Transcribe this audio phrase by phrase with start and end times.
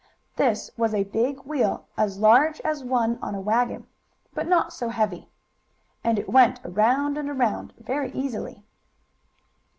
[0.35, 3.85] This was a big wheel, as large as one on a wagon,
[4.33, 5.29] but not so heavy.
[6.03, 8.63] And it went around and around, very easily.